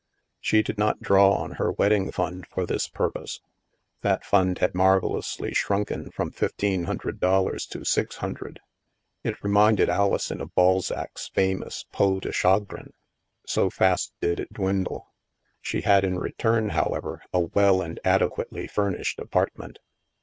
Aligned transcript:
She 0.39 0.63
did 0.63 0.79
not 0.79 0.99
draw 1.01 1.29
on 1.33 1.51
her 1.57 1.71
wedding 1.73 2.11
fund 2.11 2.47
for 2.47 2.65
this 2.65 2.87
purpose. 2.87 3.39
That 4.01 4.25
fund 4.25 4.57
had 4.57 4.73
marvellously 4.73 5.53
shrunken 5.53 6.09
from 6.09 6.31
fifteen 6.31 6.85
hundred 6.85 7.19
dollars 7.19 7.67
to 7.67 7.85
six 7.85 8.15
hundred. 8.15 8.61
It 9.23 9.35
re 9.43 9.51
minded 9.51 9.89
Alison 9.89 10.41
of 10.41 10.55
Balzac's 10.55 11.27
famous 11.27 11.85
^' 11.89 11.91
peau 11.91 12.19
de 12.19 12.31
chagrin'' 12.31 12.93
so 13.45 13.69
fast 13.69 14.11
did 14.19 14.39
it 14.39 14.51
dwindle. 14.51 15.13
She 15.61 15.81
had, 15.81 16.03
in 16.03 16.17
return, 16.17 16.69
however, 16.69 17.21
a 17.31 17.41
well 17.41 17.83
and 17.83 17.99
adequately 18.03 18.65
furnished 18.65 19.19
apartment. 19.19 19.77